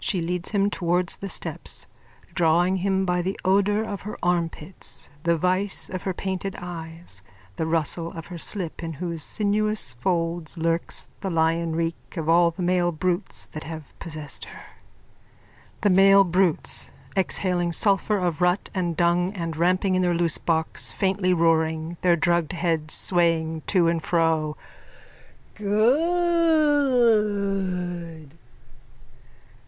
[0.00, 1.86] She leads him towards the steps,
[2.34, 7.22] drawing him by the odour of her armpits, the vice of her painted eyes,
[7.54, 12.50] the rustle of her slip in whose sinuous folds lurks the lion reek of all
[12.50, 14.62] the male brutes that have possessed her.)_
[15.82, 21.32] THE MALE BRUTES: _(Exhaling sulphur of rut and dung and ramping in their loosebox, faintly
[21.32, 24.56] roaring, their drugged heads swaying to and fro.)_
[25.54, 28.36] Good!